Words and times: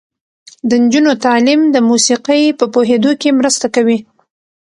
د 0.69 0.71
نجونو 0.83 1.11
تعلیم 1.25 1.61
د 1.69 1.77
موسیقۍ 1.89 2.43
په 2.59 2.65
پوهیدو 2.73 3.11
کې 3.21 3.29
مرسته 3.39 3.67
کوي. 3.75 3.99